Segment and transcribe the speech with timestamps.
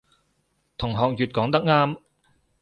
[0.79, 1.95] 同學乙講得啱